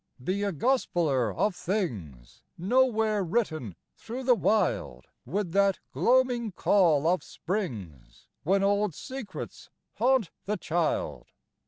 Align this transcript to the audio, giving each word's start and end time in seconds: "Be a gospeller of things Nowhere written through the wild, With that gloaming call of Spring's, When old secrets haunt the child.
"Be 0.23 0.41
a 0.41 0.51
gospeller 0.51 1.31
of 1.31 1.55
things 1.55 2.41
Nowhere 2.57 3.23
written 3.23 3.75
through 3.95 4.23
the 4.23 4.33
wild, 4.33 5.05
With 5.27 5.51
that 5.51 5.77
gloaming 5.93 6.53
call 6.53 7.05
of 7.05 7.23
Spring's, 7.23 8.27
When 8.41 8.63
old 8.63 8.95
secrets 8.95 9.69
haunt 9.97 10.31
the 10.47 10.57
child. 10.57 11.27